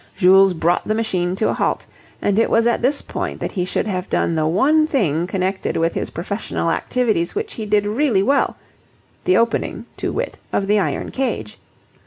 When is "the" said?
0.87-0.95, 4.33-4.47, 9.25-9.37, 10.65-10.79